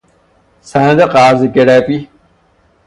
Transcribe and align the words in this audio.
سند 0.61 1.01
قرضه 1.01 1.47
گروی 1.47 2.07